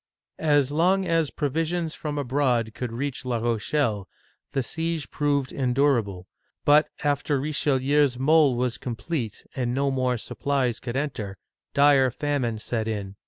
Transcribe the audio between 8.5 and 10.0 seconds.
was complete, and no